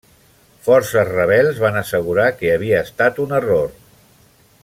[0.67, 3.71] Forces rebels van assegurar que havia estat un error.